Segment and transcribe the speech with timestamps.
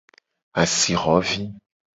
[0.61, 1.41] Asixo vi.